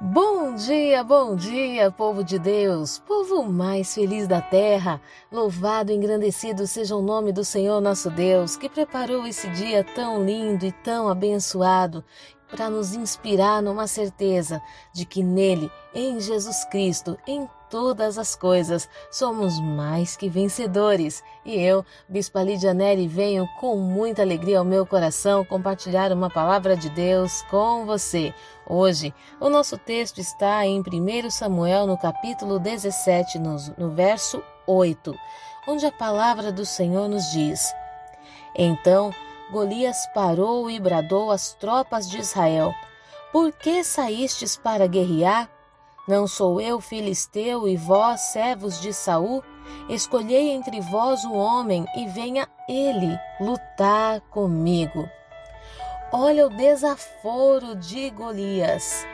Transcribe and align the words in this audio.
Bom 0.00 0.54
dia, 0.54 1.02
bom 1.02 1.34
dia, 1.34 1.90
povo 1.90 2.22
de 2.22 2.38
Deus, 2.38 3.00
povo 3.00 3.42
mais 3.42 3.92
feliz 3.92 4.28
da 4.28 4.40
terra. 4.40 5.00
Louvado 5.30 5.90
e 5.90 5.94
engrandecido 5.96 6.68
seja 6.68 6.94
o 6.94 7.02
nome 7.02 7.32
do 7.32 7.44
Senhor 7.44 7.80
nosso 7.80 8.08
Deus, 8.08 8.56
que 8.56 8.68
preparou 8.68 9.26
esse 9.26 9.50
dia 9.50 9.82
tão 9.82 10.24
lindo 10.24 10.64
e 10.64 10.70
tão 10.70 11.08
abençoado 11.08 12.04
para 12.48 12.70
nos 12.70 12.94
inspirar 12.94 13.60
numa 13.60 13.88
certeza 13.88 14.62
de 14.92 15.04
que 15.04 15.20
nele, 15.20 15.68
em 15.92 16.20
Jesus 16.20 16.64
Cristo, 16.66 17.18
em 17.26 17.48
todas 17.70 18.18
as 18.18 18.34
coisas, 18.34 18.88
somos 19.10 19.60
mais 19.60 20.16
que 20.16 20.28
vencedores. 20.28 21.22
E 21.44 21.58
eu, 21.60 21.84
Bispa 22.08 22.42
Lídia 22.42 22.74
Neri, 22.74 23.06
venho 23.06 23.48
com 23.60 23.76
muita 23.76 24.22
alegria 24.22 24.58
ao 24.58 24.64
meu 24.64 24.84
coração 24.86 25.44
compartilhar 25.44 26.12
uma 26.12 26.30
palavra 26.30 26.76
de 26.76 26.90
Deus 26.90 27.42
com 27.50 27.86
você. 27.86 28.34
Hoje, 28.66 29.14
o 29.40 29.48
nosso 29.48 29.78
texto 29.78 30.18
está 30.18 30.66
em 30.66 30.80
1 30.80 31.30
Samuel, 31.30 31.86
no 31.86 31.96
capítulo 31.96 32.58
17, 32.58 33.38
no, 33.38 33.56
no 33.76 33.90
verso 33.90 34.42
8, 34.66 35.14
onde 35.66 35.86
a 35.86 35.92
palavra 35.92 36.52
do 36.52 36.66
Senhor 36.66 37.08
nos 37.08 37.30
diz: 37.30 37.72
Então 38.54 39.12
Golias 39.50 40.06
parou 40.14 40.70
e 40.70 40.78
bradou 40.78 41.30
às 41.30 41.54
tropas 41.54 42.08
de 42.08 42.18
Israel: 42.18 42.74
Por 43.32 43.52
que 43.52 43.82
saístes 43.82 44.56
para 44.56 44.86
guerrear? 44.86 45.48
Não 46.08 46.26
sou 46.26 46.58
eu 46.58 46.80
filisteu 46.80 47.68
e 47.68 47.76
vós 47.76 48.32
servos 48.32 48.80
de 48.80 48.94
Saul? 48.94 49.44
Escolhei 49.90 50.52
entre 50.52 50.80
vós 50.80 51.22
um 51.22 51.36
homem 51.36 51.84
e 51.94 52.06
venha 52.06 52.48
ele 52.66 53.14
lutar 53.38 54.22
comigo. 54.30 55.06
Olha 56.10 56.46
o 56.46 56.48
desaforo 56.48 57.76
de 57.76 58.08
Golias. 58.08 59.06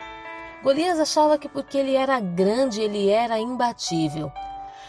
Golias 0.63 1.01
achava 1.01 1.37
que 1.37 1.49
porque 1.49 1.77
ele 1.77 1.97
era 1.97 2.21
grande, 2.21 2.81
ele 2.81 3.11
era 3.11 3.41
imbatível. 3.41 4.31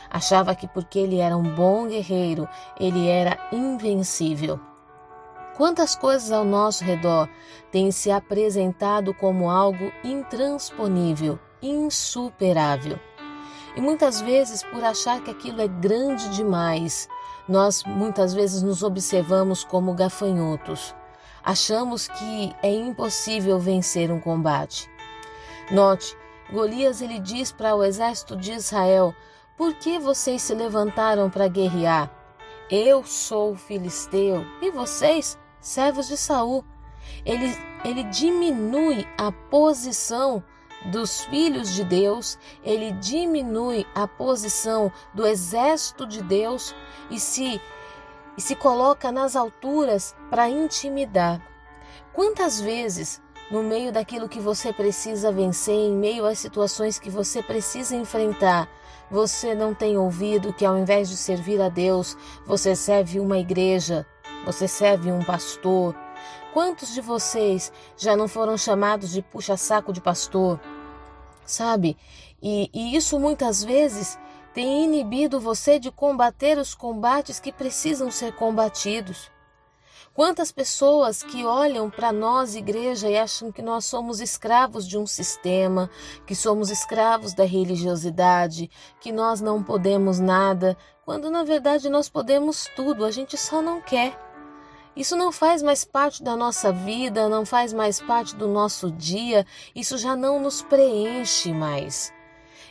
Achava 0.08 0.54
que 0.54 0.68
porque 0.68 1.00
ele 1.00 1.18
era 1.18 1.36
um 1.36 1.56
bom 1.56 1.88
guerreiro, 1.88 2.48
ele 2.80 3.10
era 3.10 3.50
invencível. 3.52 4.60
Quantas 5.58 5.96
coisas 5.96 6.32
ao 6.32 6.44
nosso 6.44 6.84
redor 6.84 7.28
têm 7.72 7.90
se 7.90 8.12
apresentado 8.12 9.12
como 9.12 9.50
algo 9.50 9.92
intransponível, 10.04 11.40
insuperável. 11.70 13.00
E 13.76 13.82
muitas 13.82 14.22
vezes, 14.22 14.64
por 14.64 14.84
achar 14.84 15.22
que 15.22 15.32
aquilo 15.32 15.62
é 15.62 15.68
grande 15.68 16.30
demais, 16.30 17.10
nós 17.48 17.84
muitas 17.84 18.34
vezes 18.34 18.62
nos 18.64 18.84
observamos 18.84 19.64
como 19.64 19.94
gafanhotos. 19.94 20.96
Achamos 21.44 22.08
que 22.08 22.56
é 22.64 22.74
impossível 22.74 23.60
vencer 23.60 24.12
um 24.12 24.20
combate. 24.20 24.90
Note, 25.72 26.18
Golias 26.52 27.02
ele 27.02 27.20
diz 27.20 27.52
para 27.52 27.76
o 27.76 27.84
exército 27.84 28.36
de 28.36 28.54
Israel: 28.54 29.14
Por 29.58 29.74
que 29.76 30.00
vocês 30.00 30.42
se 30.42 30.54
levantaram 30.56 31.30
para 31.30 31.48
guerrear? 31.48 32.12
Eu 32.70 33.04
sou 33.04 33.56
filisteu 33.56 34.44
e 34.62 34.72
vocês, 34.72 35.38
servos 35.60 36.08
de 36.08 36.18
Saul. 36.18 36.64
Ele, 37.24 37.56
ele 37.84 38.04
diminui 38.06 39.06
a 39.18 39.32
posição 39.32 40.44
dos 40.86 41.26
filhos 41.26 41.74
de 41.74 41.84
Deus, 41.84 42.38
ele 42.64 42.92
diminui 42.94 43.86
a 43.96 44.08
posição 44.08 44.92
do 45.14 45.26
exército 45.26 46.06
de 46.06 46.22
Deus 46.22 46.76
e 47.10 47.20
se, 47.20 47.60
e 48.38 48.42
se 48.42 48.56
coloca 48.56 49.12
nas 49.12 49.36
alturas 49.36 50.16
para 50.30 50.50
intimidar. 50.50 51.42
Quantas 52.14 52.62
vezes, 52.62 53.22
no 53.50 53.64
meio 53.64 53.92
daquilo 53.92 54.30
que 54.30 54.40
você 54.40 54.72
precisa 54.72 55.32
vencer, 55.32 55.76
em 55.76 55.96
meio 55.96 56.26
às 56.26 56.40
situações 56.40 57.00
que 57.00 57.10
você 57.10 57.42
precisa 57.42 57.96
enfrentar, 57.96 58.70
você 59.10 59.54
não 59.54 59.74
tem 59.74 59.98
ouvido 59.98 60.54
que 60.54 60.66
ao 60.66 60.78
invés 60.78 61.10
de 61.10 61.18
servir 61.18 61.62
a 61.62 61.70
Deus, 61.70 62.18
você 62.46 62.76
serve 62.76 63.20
uma 63.20 63.38
igreja, 63.38 64.06
você 64.46 64.68
serve 64.68 65.12
um 65.12 65.24
pastor? 65.24 65.96
Quantos 66.54 66.94
de 66.94 67.02
vocês 67.02 67.72
já 67.98 68.16
não 68.16 68.28
foram 68.28 68.58
chamados 68.58 69.12
de 69.12 69.22
puxa-saco 69.22 69.92
de 69.92 70.00
pastor? 70.00 70.60
Sabe? 71.46 71.98
E, 72.42 72.70
e 72.74 72.96
isso 72.96 73.20
muitas 73.20 73.64
vezes 73.64 74.18
tem 74.54 74.86
inibido 74.86 75.40
você 75.40 75.78
de 75.78 75.92
combater 75.92 76.58
os 76.58 76.74
combates 76.74 77.40
que 77.40 77.52
precisam 77.52 78.10
ser 78.10 78.34
combatidos. 78.34 79.30
Quantas 80.14 80.50
pessoas 80.50 81.22
que 81.22 81.44
olham 81.44 81.90
para 81.90 82.14
nós, 82.14 82.56
igreja, 82.56 83.10
e 83.10 83.18
acham 83.18 83.52
que 83.52 83.62
nós 83.62 83.84
somos 83.84 84.22
escravos 84.22 84.88
de 84.88 84.98
um 84.98 85.06
sistema, 85.06 85.90
que 86.26 86.34
somos 86.34 86.72
escravos 86.72 87.34
da 87.34 87.44
religiosidade, 87.44 88.72
que 89.02 89.12
nós 89.12 89.42
não 89.42 89.62
podemos 89.62 90.18
nada, 90.18 90.78
quando 91.04 91.30
na 91.30 91.44
verdade 91.44 91.90
nós 91.90 92.08
podemos 92.08 92.70
tudo, 92.78 93.04
a 93.04 93.12
gente 93.12 93.38
só 93.38 93.62
não 93.62 93.82
quer. 93.82 94.25
Isso 94.96 95.18
não 95.18 95.30
faz 95.30 95.62
mais 95.62 95.84
parte 95.84 96.24
da 96.24 96.38
nossa 96.38 96.72
vida, 96.72 97.28
não 97.28 97.46
faz 97.46 97.74
mais 97.74 98.00
parte 98.00 98.34
do 98.34 98.48
nosso 98.48 98.90
dia, 98.90 99.46
isso 99.76 99.98
já 99.98 100.16
não 100.16 100.40
nos 100.40 100.62
preenche 100.62 101.52
mais. 101.52 102.14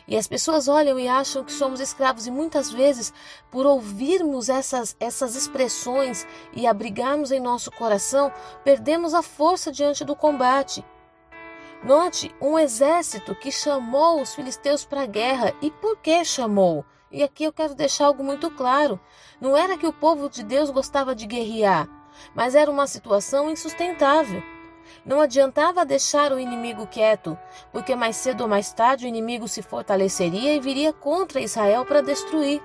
E 0.08 0.16
as 0.16 0.26
pessoas 0.26 0.66
olham 0.66 0.98
e 0.98 1.06
acham 1.06 1.44
que 1.44 1.52
somos 1.52 1.80
escravos, 1.80 2.26
e 2.26 2.30
muitas 2.30 2.70
vezes, 2.70 3.12
por 3.50 3.66
ouvirmos 3.66 4.48
essas, 4.48 4.96
essas 4.98 5.34
expressões 5.34 6.26
e 6.54 6.66
abrigarmos 6.66 7.30
em 7.30 7.40
nosso 7.40 7.70
coração, 7.70 8.32
perdemos 8.64 9.12
a 9.12 9.20
força 9.20 9.70
diante 9.70 10.02
do 10.02 10.16
combate. 10.16 10.82
Note 11.82 12.34
um 12.40 12.58
exército 12.58 13.34
que 13.34 13.52
chamou 13.52 14.22
os 14.22 14.34
filisteus 14.34 14.86
para 14.86 15.02
a 15.02 15.06
guerra. 15.06 15.54
E 15.60 15.70
por 15.70 15.98
que 15.98 16.24
chamou? 16.24 16.86
E 17.12 17.22
aqui 17.22 17.44
eu 17.44 17.52
quero 17.52 17.74
deixar 17.74 18.06
algo 18.06 18.24
muito 18.24 18.50
claro: 18.50 18.98
não 19.38 19.54
era 19.54 19.76
que 19.76 19.86
o 19.86 19.92
povo 19.92 20.30
de 20.30 20.42
Deus 20.42 20.70
gostava 20.70 21.14
de 21.14 21.26
guerrear 21.26 22.03
mas 22.34 22.54
era 22.54 22.70
uma 22.70 22.86
situação 22.86 23.50
insustentável. 23.50 24.42
Não 25.04 25.20
adiantava 25.20 25.84
deixar 25.84 26.32
o 26.32 26.38
inimigo 26.38 26.86
quieto, 26.86 27.38
porque 27.72 27.94
mais 27.94 28.16
cedo 28.16 28.42
ou 28.42 28.48
mais 28.48 28.72
tarde 28.72 29.06
o 29.06 29.08
inimigo 29.08 29.48
se 29.48 29.62
fortaleceria 29.62 30.54
e 30.54 30.60
viria 30.60 30.92
contra 30.92 31.40
Israel 31.40 31.84
para 31.84 32.00
destruir. 32.00 32.62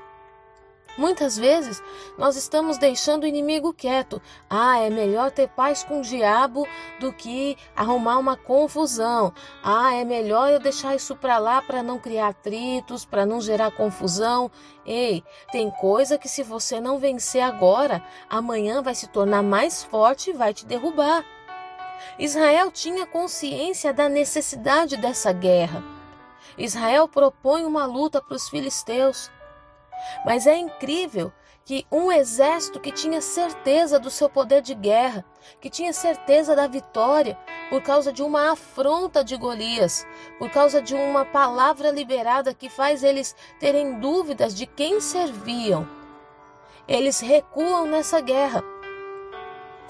Muitas 0.98 1.38
vezes 1.38 1.82
nós 2.18 2.36
estamos 2.36 2.78
deixando 2.78 3.24
o 3.24 3.28
inimigo 3.28 3.74
quieto. 3.74 4.22
Ah, 4.50 4.80
é 4.80 4.90
melhor 4.90 5.32
ter 5.32 5.48
paz 5.48 5.84
com 5.84 6.00
o 6.00 6.04
diabo 6.04 6.68
do 7.00 7.14
que 7.14 7.58
arrumar 7.76 8.18
uma 8.18 8.36
confusão. 8.36 9.34
Ah, 9.64 9.94
é 9.96 10.04
melhor 10.04 10.50
eu 10.50 10.60
deixar 10.60 10.96
isso 10.96 11.16
para 11.16 11.38
lá 11.38 11.62
para 11.62 11.82
não 11.82 12.00
criar 12.00 12.30
atritos, 12.30 13.06
para 13.06 13.26
não 13.26 13.40
gerar 13.40 13.72
confusão. 13.72 14.52
Ei, 14.86 15.24
tem 15.52 15.72
coisa 15.72 16.18
que 16.18 16.28
se 16.28 16.44
você 16.44 16.82
não 16.82 16.98
vencer 16.98 17.42
agora, 17.42 18.04
amanhã 18.30 18.82
vai 18.82 18.96
se 18.96 19.08
tornar 19.08 19.44
mais 19.44 19.84
forte 19.84 20.32
e 20.32 20.34
vai 20.34 20.54
te 20.54 20.66
derrubar. 20.66 21.24
Israel 22.18 22.72
tinha 22.72 23.06
consciência 23.06 23.94
da 23.94 24.10
necessidade 24.10 24.98
dessa 24.98 25.32
guerra. 25.32 25.84
Israel 26.58 27.08
propõe 27.08 27.64
uma 27.64 27.86
luta 27.86 28.22
para 28.22 28.36
os 28.36 28.50
filisteus. 28.50 29.32
Mas 30.26 30.48
é 30.48 30.58
incrível 30.58 31.32
que 31.66 31.86
um 31.92 32.12
exército 32.12 32.80
que 32.80 32.92
tinha 32.92 33.22
certeza 33.22 34.00
do 34.00 34.10
seu 34.10 34.28
poder 34.28 34.62
de 34.62 34.74
guerra, 34.74 35.24
que 35.62 35.70
tinha 35.70 35.94
certeza 35.94 36.56
da 36.56 36.66
vitória, 36.66 37.38
por 37.70 37.82
causa 37.84 38.12
de 38.12 38.24
uma 38.24 38.52
afronta 38.52 39.24
de 39.24 39.38
Golias, 39.38 40.06
por 40.40 40.50
causa 40.50 40.82
de 40.82 40.96
uma 40.96 41.24
palavra 41.24 41.92
liberada 41.92 42.56
que 42.56 42.70
faz 42.70 43.04
eles 43.04 43.36
terem 43.60 44.00
dúvidas 44.00 44.56
de 44.56 44.66
quem 44.66 45.00
serviam, 45.00 45.88
eles 46.88 47.20
recuam 47.20 47.86
nessa 47.86 48.20
guerra. 48.20 48.64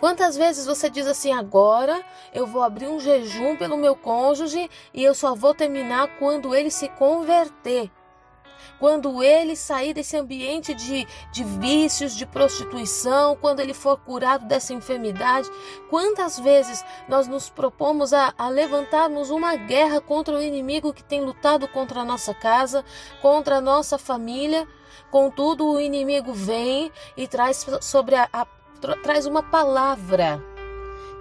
Quantas 0.01 0.35
vezes 0.35 0.65
você 0.65 0.89
diz 0.89 1.07
assim, 1.07 1.31
agora 1.31 2.05
eu 2.33 2.45
vou 2.45 2.61
abrir 2.61 2.87
um 2.87 2.99
jejum 2.99 3.55
pelo 3.55 3.77
meu 3.77 3.95
cônjuge 3.95 4.69
e 4.93 5.01
eu 5.01 5.15
só 5.15 5.33
vou 5.33 5.53
terminar 5.53 6.19
quando 6.19 6.53
ele 6.53 6.69
se 6.69 6.89
converter? 6.89 7.89
Quando 8.77 9.23
ele 9.23 9.55
sair 9.55 9.93
desse 9.93 10.17
ambiente 10.17 10.73
de, 10.73 11.07
de 11.31 11.43
vícios, 11.43 12.15
de 12.15 12.25
prostituição, 12.25 13.35
quando 13.35 13.59
ele 13.59 13.73
for 13.73 13.97
curado 13.97 14.45
dessa 14.45 14.73
enfermidade. 14.73 15.49
Quantas 15.89 16.39
vezes 16.39 16.83
nós 17.07 17.27
nos 17.27 17.49
propomos 17.49 18.13
a, 18.13 18.33
a 18.37 18.49
levantarmos 18.49 19.29
uma 19.29 19.55
guerra 19.55 20.01
contra 20.01 20.35
o 20.35 20.41
inimigo 20.41 20.93
que 20.93 21.03
tem 21.03 21.21
lutado 21.21 21.67
contra 21.67 22.01
a 22.01 22.05
nossa 22.05 22.33
casa, 22.33 22.83
contra 23.21 23.57
a 23.57 23.61
nossa 23.61 23.97
família? 23.97 24.67
Contudo, 25.09 25.67
o 25.67 25.79
inimigo 25.79 26.33
vem 26.33 26.91
e 27.17 27.27
traz 27.27 27.65
sobre 27.81 28.15
a, 28.15 28.29
a 28.31 28.45
traz 29.03 29.25
uma 29.25 29.43
palavra 29.43 30.41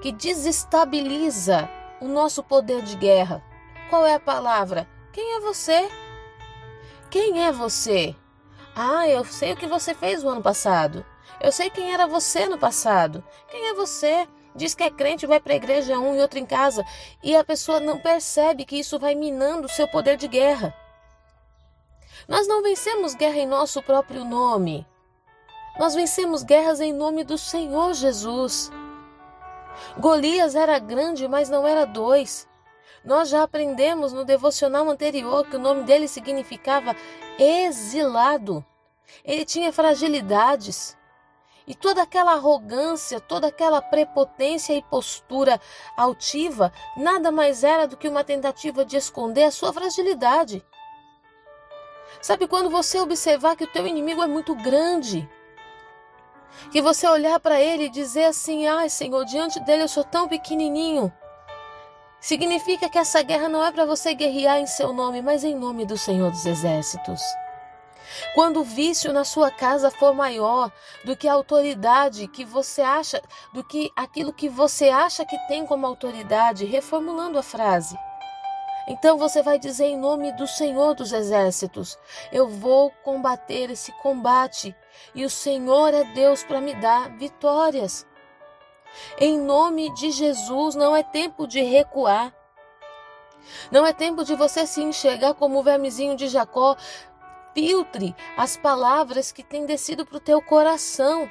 que 0.00 0.12
desestabiliza 0.12 1.68
o 2.00 2.06
nosso 2.06 2.42
poder 2.42 2.82
de 2.82 2.96
guerra. 2.96 3.42
Qual 3.90 4.06
é 4.06 4.14
a 4.14 4.20
palavra? 4.20 4.88
Quem 5.12 5.36
é 5.36 5.40
você? 5.40 5.88
Quem 7.10 7.44
é 7.44 7.52
você? 7.52 8.14
Ah, 8.74 9.08
eu 9.08 9.24
sei 9.24 9.52
o 9.52 9.56
que 9.56 9.66
você 9.66 9.94
fez 9.94 10.22
o 10.22 10.28
ano 10.28 10.42
passado. 10.42 11.04
Eu 11.40 11.50
sei 11.52 11.70
quem 11.70 11.92
era 11.92 12.06
você 12.06 12.46
no 12.46 12.58
passado. 12.58 13.24
Quem 13.50 13.68
é 13.68 13.74
você? 13.74 14.28
diz 14.58 14.74
que 14.74 14.82
é 14.82 14.90
crente, 14.90 15.26
vai 15.26 15.40
para 15.40 15.52
a 15.52 15.56
igreja 15.56 15.98
um 15.98 16.14
e 16.14 16.20
outro 16.20 16.38
em 16.38 16.44
casa, 16.44 16.84
e 17.22 17.34
a 17.34 17.44
pessoa 17.44 17.80
não 17.80 17.98
percebe 17.98 18.64
que 18.64 18.78
isso 18.78 18.98
vai 18.98 19.14
minando 19.14 19.66
o 19.66 19.70
seu 19.70 19.86
poder 19.88 20.16
de 20.16 20.26
guerra. 20.26 20.74
Nós 22.26 22.46
não 22.46 22.62
vencemos 22.62 23.14
guerra 23.14 23.38
em 23.38 23.46
nosso 23.46 23.80
próprio 23.82 24.24
nome. 24.24 24.86
Nós 25.78 25.94
vencemos 25.94 26.42
guerras 26.42 26.80
em 26.80 26.92
nome 26.92 27.22
do 27.22 27.38
Senhor 27.38 27.94
Jesus. 27.94 28.70
Golias 29.96 30.56
era 30.56 30.78
grande, 30.78 31.28
mas 31.28 31.48
não 31.48 31.66
era 31.66 31.86
dois. 31.86 32.47
Nós 33.08 33.30
já 33.30 33.42
aprendemos 33.42 34.12
no 34.12 34.22
devocional 34.22 34.86
anterior 34.86 35.46
que 35.46 35.56
o 35.56 35.58
nome 35.58 35.82
dele 35.84 36.06
significava 36.06 36.94
exilado. 37.38 38.62
Ele 39.24 39.46
tinha 39.46 39.72
fragilidades. 39.72 40.94
E 41.66 41.74
toda 41.74 42.02
aquela 42.02 42.32
arrogância, 42.32 43.18
toda 43.18 43.46
aquela 43.46 43.80
prepotência 43.80 44.74
e 44.74 44.82
postura 44.82 45.58
altiva 45.96 46.70
nada 46.98 47.32
mais 47.32 47.64
era 47.64 47.88
do 47.88 47.96
que 47.96 48.06
uma 48.06 48.22
tentativa 48.22 48.84
de 48.84 48.98
esconder 48.98 49.44
a 49.44 49.50
sua 49.50 49.72
fragilidade. 49.72 50.62
Sabe 52.20 52.46
quando 52.46 52.68
você 52.68 53.00
observar 53.00 53.56
que 53.56 53.64
o 53.64 53.72
teu 53.72 53.86
inimigo 53.86 54.22
é 54.22 54.26
muito 54.26 54.54
grande? 54.54 55.26
Que 56.70 56.82
você 56.82 57.08
olhar 57.08 57.40
para 57.40 57.58
ele 57.58 57.84
e 57.84 57.90
dizer 57.90 58.24
assim: 58.24 58.66
"Ai, 58.66 58.90
Senhor, 58.90 59.24
diante 59.24 59.58
dele 59.60 59.84
eu 59.84 59.88
sou 59.88 60.04
tão 60.04 60.28
pequenininho". 60.28 61.10
Significa 62.20 62.88
que 62.88 62.98
essa 62.98 63.22
guerra 63.22 63.48
não 63.48 63.64
é 63.64 63.70
para 63.70 63.86
você 63.86 64.12
guerrear 64.12 64.58
em 64.58 64.66
seu 64.66 64.92
nome, 64.92 65.22
mas 65.22 65.44
em 65.44 65.54
nome 65.54 65.86
do 65.86 65.96
Senhor 65.96 66.30
dos 66.30 66.44
Exércitos. 66.44 67.20
Quando 68.34 68.60
o 68.60 68.64
vício 68.64 69.12
na 69.12 69.24
sua 69.24 69.50
casa 69.50 69.90
for 69.90 70.14
maior 70.14 70.72
do 71.04 71.16
que 71.16 71.28
a 71.28 71.32
autoridade 71.32 72.26
que 72.26 72.44
você 72.44 72.82
acha, 72.82 73.22
do 73.52 73.62
que 73.62 73.92
aquilo 73.94 74.32
que 74.32 74.48
você 74.48 74.88
acha 74.88 75.24
que 75.24 75.38
tem 75.46 75.64
como 75.64 75.86
autoridade, 75.86 76.64
reformulando 76.64 77.38
a 77.38 77.42
frase. 77.42 77.96
Então 78.88 79.18
você 79.18 79.42
vai 79.42 79.58
dizer 79.58 79.84
em 79.84 79.98
nome 79.98 80.32
do 80.32 80.46
Senhor 80.46 80.94
dos 80.94 81.12
Exércitos: 81.12 81.98
Eu 82.32 82.48
vou 82.48 82.90
combater 83.04 83.70
esse 83.70 83.92
combate 84.00 84.74
e 85.14 85.24
o 85.24 85.30
Senhor 85.30 85.92
é 85.92 86.04
Deus 86.04 86.42
para 86.42 86.60
me 86.60 86.74
dar 86.74 87.10
vitórias. 87.16 88.06
Em 89.18 89.38
nome 89.38 89.92
de 89.94 90.10
Jesus, 90.10 90.74
não 90.74 90.94
é 90.94 91.02
tempo 91.02 91.46
de 91.46 91.60
recuar. 91.60 92.32
Não 93.70 93.86
é 93.86 93.92
tempo 93.92 94.24
de 94.24 94.34
você 94.34 94.66
se 94.66 94.82
enxergar 94.82 95.34
como 95.34 95.58
o 95.58 95.62
vermezinho 95.62 96.16
de 96.16 96.28
Jacó, 96.28 96.76
filtre 97.54 98.14
as 98.36 98.56
palavras 98.56 99.32
que 99.32 99.42
têm 99.42 99.66
descido 99.66 100.04
para 100.04 100.16
o 100.16 100.20
teu 100.20 100.40
coração. 100.42 101.30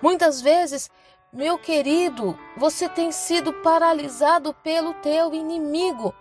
Muitas 0.00 0.40
vezes, 0.40 0.90
meu 1.32 1.56
querido, 1.58 2.38
você 2.56 2.88
tem 2.88 3.10
sido 3.10 3.52
paralisado 3.52 4.52
pelo 4.62 4.92
teu 4.94 5.32
inimigo. 5.32 6.14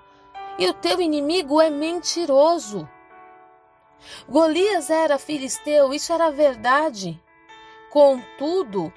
E 0.58 0.68
o 0.70 0.74
teu 0.74 1.02
inimigo 1.02 1.60
é 1.60 1.70
mentiroso. 1.70 2.88
Golias 4.28 4.90
era 4.90 5.18
filisteu, 5.18 5.94
isso 5.94 6.14
era 6.14 6.32
verdade. 6.32 7.22
Contudo, 7.90 8.94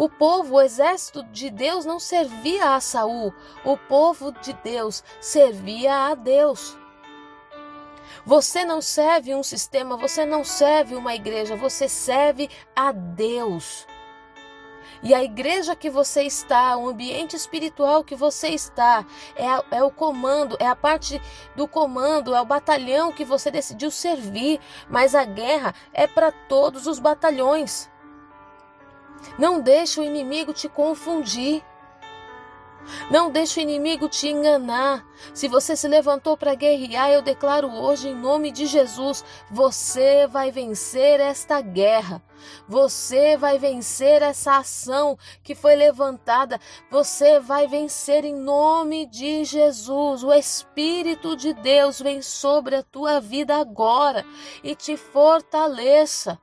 o 0.00 0.08
povo, 0.08 0.54
o 0.54 0.60
exército 0.62 1.22
de 1.24 1.50
Deus 1.50 1.84
não 1.84 2.00
servia 2.00 2.74
a 2.74 2.80
Saul. 2.80 3.34
O 3.62 3.76
povo 3.76 4.32
de 4.32 4.54
Deus 4.54 5.04
servia 5.20 5.94
a 6.06 6.14
Deus. 6.14 6.74
Você 8.24 8.64
não 8.64 8.80
serve 8.80 9.34
um 9.34 9.42
sistema, 9.42 9.98
você 9.98 10.24
não 10.24 10.42
serve 10.42 10.94
uma 10.94 11.14
igreja, 11.14 11.54
você 11.54 11.86
serve 11.86 12.48
a 12.74 12.92
Deus. 12.92 13.86
E 15.02 15.12
a 15.12 15.22
igreja 15.22 15.76
que 15.76 15.90
você 15.90 16.22
está, 16.22 16.78
o 16.78 16.88
ambiente 16.88 17.36
espiritual 17.36 18.02
que 18.02 18.16
você 18.16 18.48
está, 18.48 19.04
é, 19.36 19.76
é, 19.76 19.84
o 19.84 19.90
comando, 19.90 20.56
é 20.58 20.66
a 20.66 20.76
parte 20.76 21.20
do 21.54 21.68
comando, 21.68 22.34
é 22.34 22.40
o 22.40 22.46
batalhão 22.46 23.12
que 23.12 23.24
você 23.24 23.50
decidiu 23.50 23.90
servir. 23.90 24.60
Mas 24.88 25.14
a 25.14 25.24
guerra 25.26 25.74
é 25.92 26.06
para 26.06 26.32
todos 26.32 26.86
os 26.86 26.98
batalhões. 26.98 27.90
Não 29.38 29.60
deixe 29.60 30.00
o 30.00 30.04
inimigo 30.04 30.52
te 30.52 30.68
confundir. 30.68 31.62
Não 33.10 33.30
deixe 33.30 33.60
o 33.60 33.62
inimigo 33.62 34.08
te 34.08 34.28
enganar. 34.28 35.06
Se 35.34 35.48
você 35.48 35.76
se 35.76 35.86
levantou 35.86 36.36
para 36.36 36.54
guerrear, 36.54 37.10
eu 37.10 37.22
declaro 37.22 37.68
hoje, 37.68 38.08
em 38.08 38.14
nome 38.14 38.50
de 38.50 38.66
Jesus, 38.66 39.24
você 39.50 40.26
vai 40.26 40.50
vencer 40.50 41.20
esta 41.20 41.60
guerra. 41.60 42.22
Você 42.66 43.36
vai 43.36 43.58
vencer 43.58 44.22
essa 44.22 44.56
ação 44.56 45.18
que 45.42 45.54
foi 45.54 45.76
levantada. 45.76 46.58
Você 46.90 47.38
vai 47.38 47.66
vencer 47.66 48.24
em 48.24 48.34
nome 48.34 49.06
de 49.06 49.44
Jesus. 49.44 50.24
O 50.24 50.32
Espírito 50.32 51.36
de 51.36 51.52
Deus 51.52 52.00
vem 52.00 52.22
sobre 52.22 52.76
a 52.76 52.82
tua 52.82 53.20
vida 53.20 53.56
agora 53.56 54.24
e 54.64 54.74
te 54.74 54.96
fortaleça. 54.96 56.38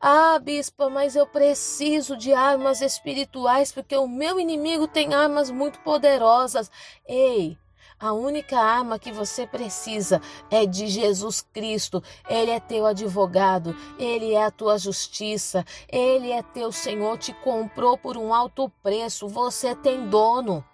Ah, 0.00 0.38
bispa, 0.38 0.88
mas 0.88 1.16
eu 1.16 1.26
preciso 1.26 2.16
de 2.16 2.32
armas 2.32 2.80
espirituais 2.80 3.72
porque 3.72 3.96
o 3.96 4.08
meu 4.08 4.40
inimigo 4.40 4.86
tem 4.86 5.14
armas 5.14 5.50
muito 5.50 5.80
poderosas. 5.80 6.70
Ei, 7.06 7.58
a 8.00 8.14
única 8.14 8.58
arma 8.58 8.98
que 8.98 9.12
você 9.12 9.46
precisa 9.46 10.22
é 10.50 10.64
de 10.64 10.86
Jesus 10.86 11.42
Cristo. 11.52 12.02
Ele 12.30 12.50
é 12.50 12.58
teu 12.58 12.86
advogado, 12.86 13.76
ele 13.98 14.32
é 14.32 14.42
a 14.42 14.50
tua 14.50 14.78
justiça, 14.78 15.66
ele 15.86 16.32
é 16.32 16.42
teu 16.42 16.72
Senhor, 16.72 17.18
te 17.18 17.34
comprou 17.34 17.98
por 17.98 18.16
um 18.16 18.32
alto 18.32 18.70
preço. 18.82 19.28
Você 19.28 19.74
tem 19.74 20.08
dono. 20.08 20.64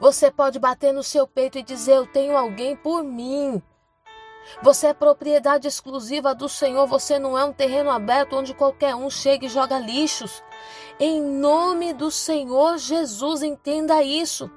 Você 0.00 0.32
pode 0.32 0.58
bater 0.58 0.92
no 0.92 1.04
seu 1.04 1.28
peito 1.28 1.58
e 1.58 1.62
dizer: 1.62 1.94
Eu 1.94 2.06
tenho 2.08 2.36
alguém 2.36 2.74
por 2.74 3.04
mim. 3.04 3.62
Você 4.62 4.88
é 4.88 4.94
propriedade 4.94 5.66
exclusiva 5.66 6.34
do 6.34 6.48
Senhor, 6.48 6.86
você 6.86 7.18
não 7.18 7.36
é 7.38 7.44
um 7.44 7.52
terreno 7.52 7.90
aberto 7.90 8.36
onde 8.36 8.54
qualquer 8.54 8.94
um 8.94 9.10
chega 9.10 9.46
e 9.46 9.48
joga 9.48 9.78
lixos. 9.78 10.42
Em 10.98 11.20
nome 11.20 11.92
do 11.92 12.10
Senhor 12.10 12.78
Jesus, 12.78 13.42
entenda 13.42 14.02
isso. 14.02 14.50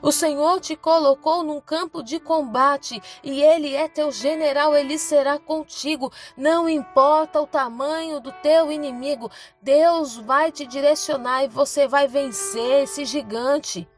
O 0.00 0.10
Senhor 0.10 0.60
te 0.60 0.74
colocou 0.74 1.42
num 1.42 1.60
campo 1.60 2.02
de 2.02 2.18
combate 2.18 3.00
e 3.22 3.42
Ele 3.42 3.74
é 3.74 3.88
teu 3.88 4.10
general, 4.10 4.74
Ele 4.74 4.98
será 4.98 5.38
contigo. 5.38 6.10
Não 6.36 6.68
importa 6.68 7.40
o 7.40 7.46
tamanho 7.46 8.20
do 8.20 8.32
teu 8.32 8.70
inimigo, 8.70 9.30
Deus 9.60 10.16
vai 10.16 10.50
te 10.50 10.66
direcionar 10.66 11.44
e 11.44 11.48
você 11.48 11.86
vai 11.86 12.08
vencer 12.08 12.84
esse 12.84 13.04
gigante. 13.04 13.88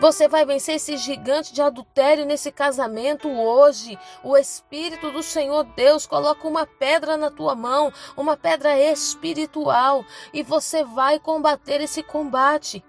Você 0.00 0.28
vai 0.28 0.44
vencer 0.44 0.76
esse 0.76 0.96
gigante 0.96 1.52
de 1.52 1.62
adultério 1.62 2.24
nesse 2.24 2.50
casamento 2.50 3.28
hoje. 3.28 3.98
O 4.22 4.36
Espírito 4.36 5.10
do 5.10 5.22
Senhor 5.22 5.64
Deus 5.76 6.06
coloca 6.06 6.46
uma 6.46 6.66
pedra 6.66 7.16
na 7.16 7.30
tua 7.30 7.54
mão, 7.54 7.92
uma 8.16 8.36
pedra 8.36 8.78
espiritual, 8.78 10.04
e 10.32 10.42
você 10.42 10.84
vai 10.84 11.18
combater 11.18 11.80
esse 11.80 12.02
combate. 12.02 12.84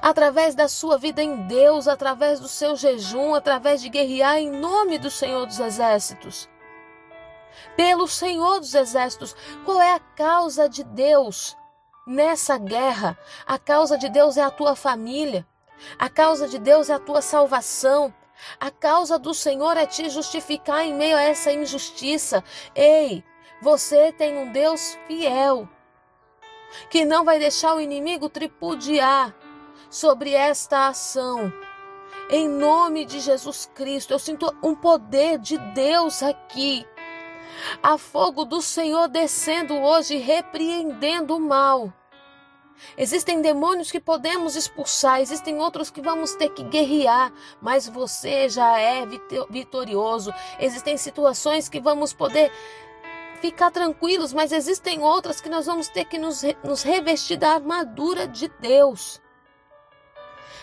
Através 0.00 0.54
da 0.54 0.68
sua 0.68 0.98
vida 0.98 1.22
em 1.22 1.46
Deus, 1.46 1.88
através 1.88 2.40
do 2.40 2.48
seu 2.48 2.76
jejum, 2.76 3.34
através 3.34 3.80
de 3.80 3.88
guerrear 3.88 4.36
em 4.36 4.50
nome 4.50 4.98
do 4.98 5.10
Senhor 5.10 5.46
dos 5.46 5.58
Exércitos. 5.58 6.48
Pelo 7.76 8.08
Senhor 8.08 8.60
dos 8.60 8.74
Exércitos, 8.74 9.34
qual 9.64 9.80
é 9.80 9.94
a 9.94 10.00
causa 10.00 10.68
de 10.68 10.84
Deus? 10.84 11.56
Nessa 12.06 12.58
guerra, 12.58 13.16
a 13.46 13.58
causa 13.58 13.96
de 13.96 14.08
Deus 14.08 14.36
é 14.36 14.42
a 14.42 14.50
tua 14.50 14.74
família, 14.74 15.46
a 15.96 16.08
causa 16.08 16.48
de 16.48 16.58
Deus 16.58 16.90
é 16.90 16.94
a 16.94 16.98
tua 16.98 17.22
salvação, 17.22 18.12
a 18.58 18.72
causa 18.72 19.20
do 19.20 19.32
Senhor 19.32 19.76
é 19.76 19.86
te 19.86 20.10
justificar 20.10 20.84
em 20.84 20.92
meio 20.92 21.16
a 21.16 21.22
essa 21.22 21.52
injustiça. 21.52 22.42
Ei, 22.74 23.22
você 23.60 24.10
tem 24.10 24.36
um 24.36 24.50
Deus 24.50 24.98
fiel, 25.06 25.68
que 26.90 27.04
não 27.04 27.24
vai 27.24 27.38
deixar 27.38 27.76
o 27.76 27.80
inimigo 27.80 28.28
tripudiar 28.28 29.32
sobre 29.88 30.32
esta 30.32 30.88
ação. 30.88 31.52
Em 32.28 32.48
nome 32.48 33.04
de 33.04 33.20
Jesus 33.20 33.70
Cristo, 33.74 34.12
eu 34.12 34.18
sinto 34.18 34.52
um 34.60 34.74
poder 34.74 35.38
de 35.38 35.56
Deus 35.56 36.20
aqui. 36.20 36.84
Há 37.82 37.98
fogo 37.98 38.44
do 38.44 38.60
Senhor 38.60 39.08
descendo 39.08 39.74
hoje, 39.74 40.16
repreendendo 40.16 41.36
o 41.36 41.40
mal. 41.40 41.92
Existem 42.96 43.40
demônios 43.40 43.90
que 43.90 44.00
podemos 44.00 44.56
expulsar, 44.56 45.20
existem 45.20 45.58
outros 45.58 45.90
que 45.90 46.00
vamos 46.00 46.34
ter 46.34 46.50
que 46.50 46.64
guerrear, 46.64 47.32
mas 47.60 47.88
você 47.88 48.48
já 48.48 48.78
é 48.78 49.06
vitorioso. 49.48 50.32
Existem 50.58 50.96
situações 50.96 51.68
que 51.68 51.80
vamos 51.80 52.12
poder 52.12 52.50
ficar 53.40 53.70
tranquilos, 53.70 54.32
mas 54.32 54.52
existem 54.52 55.02
outras 55.02 55.40
que 55.40 55.48
nós 55.48 55.66
vamos 55.66 55.88
ter 55.88 56.04
que 56.04 56.18
nos, 56.18 56.42
nos 56.64 56.82
revestir 56.82 57.36
da 57.36 57.54
armadura 57.54 58.26
de 58.26 58.48
Deus. 58.60 59.20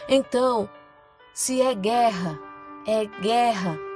Então, 0.08 0.70
se 1.34 1.62
é 1.62 1.74
guerra, 1.74 2.40
é 2.86 3.06
guerra 3.22 3.89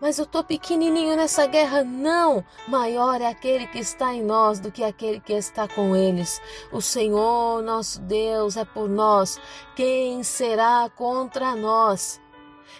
mas 0.00 0.18
eu 0.18 0.26
tô 0.26 0.42
pequenininho 0.44 1.16
nessa 1.16 1.46
guerra. 1.46 1.82
Não! 1.84 2.44
Maior 2.68 3.20
é 3.20 3.26
aquele 3.26 3.66
que 3.66 3.78
está 3.78 4.12
em 4.12 4.22
nós 4.22 4.60
do 4.60 4.70
que 4.70 4.84
aquele 4.84 5.20
que 5.20 5.32
está 5.32 5.66
com 5.66 5.94
eles. 5.96 6.40
O 6.72 6.80
Senhor, 6.80 7.62
nosso 7.62 8.00
Deus, 8.00 8.56
é 8.56 8.64
por 8.64 8.88
nós. 8.88 9.40
Quem 9.74 10.22
será 10.22 10.90
contra 10.94 11.54
nós? 11.54 12.20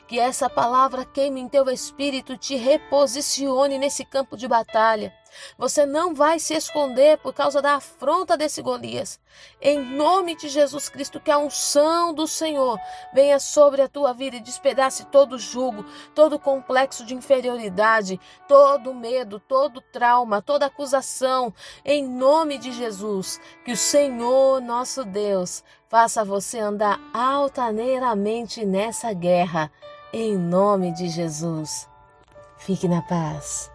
Que 0.06 0.18
essa 0.18 0.50
palavra 0.50 1.04
queime 1.04 1.40
em 1.40 1.48
teu 1.48 1.68
espírito, 1.70 2.36
te 2.36 2.56
reposicione 2.56 3.78
nesse 3.78 4.04
campo 4.04 4.36
de 4.36 4.46
batalha. 4.46 5.12
Você 5.58 5.86
não 5.86 6.14
vai 6.14 6.38
se 6.38 6.54
esconder 6.54 7.18
por 7.18 7.32
causa 7.32 7.60
da 7.60 7.74
afronta 7.74 8.36
desse 8.36 8.62
Golias. 8.62 9.20
Em 9.60 9.78
nome 9.78 10.36
de 10.36 10.48
Jesus 10.48 10.88
Cristo, 10.88 11.20
que 11.20 11.30
a 11.30 11.38
unção 11.38 12.12
do 12.12 12.26
Senhor 12.26 12.78
venha 13.12 13.38
sobre 13.38 13.82
a 13.82 13.88
tua 13.88 14.12
vida 14.12 14.36
e 14.36 14.40
despedace 14.40 15.04
todo 15.06 15.38
jugo, 15.38 15.84
todo 16.14 16.38
complexo 16.38 17.04
de 17.04 17.14
inferioridade, 17.14 18.20
todo 18.46 18.94
medo, 18.94 19.40
todo 19.40 19.80
trauma, 19.80 20.42
toda 20.42 20.66
acusação. 20.66 21.52
Em 21.84 22.06
nome 22.06 22.58
de 22.58 22.72
Jesus, 22.72 23.40
que 23.64 23.72
o 23.72 23.76
Senhor, 23.76 24.60
nosso 24.60 25.04
Deus, 25.04 25.64
faça 25.88 26.24
você 26.24 26.58
andar 26.58 27.00
altaneiramente 27.12 28.64
nessa 28.64 29.12
guerra. 29.12 29.70
Em 30.12 30.36
nome 30.36 30.92
de 30.92 31.08
Jesus. 31.08 31.88
Fique 32.56 32.88
na 32.88 33.02
paz. 33.02 33.73